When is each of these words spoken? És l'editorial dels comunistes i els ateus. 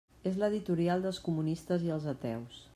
És 0.29 0.37
l'editorial 0.43 1.05
dels 1.05 1.21
comunistes 1.29 1.87
i 1.89 1.95
els 1.99 2.11
ateus. 2.17 2.63